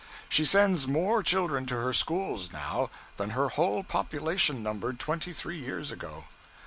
She 0.29 0.45
sends 0.45 0.87
more 0.87 1.21
children 1.21 1.67
to 1.67 1.75
her 1.75 1.93
schools 1.93 2.51
now, 2.51 2.89
than 3.17 3.29
her 3.37 3.49
whole 3.49 3.83
population 3.83 4.63
numbered 4.63 4.99
twenty 4.99 5.31
three 5.31 5.59
years 5.59 5.91
ago. 5.91 6.23